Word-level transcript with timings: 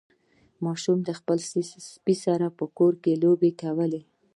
ماشوم 0.65 0.99
د 1.03 1.09
خپل 1.19 1.37
سپي 1.93 2.15
سره 2.25 2.47
په 2.59 2.65
کور 2.77 2.93
کې 3.03 3.19
لوبې 3.23 3.51
کولې. 3.61 4.01